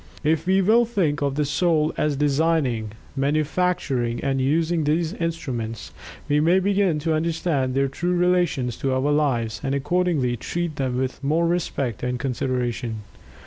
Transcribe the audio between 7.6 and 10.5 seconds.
their true relations to our lives, and, accordingly